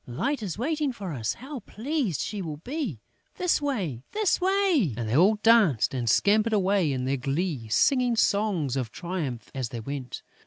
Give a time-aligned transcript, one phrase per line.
[0.07, 1.35] Light is waiting for us!...
[1.35, 3.01] How pleased she will be!...
[3.35, 8.15] This way, this way!..." And they all danced and scampered away in their glee, singing
[8.15, 10.23] songs of triumph as they went.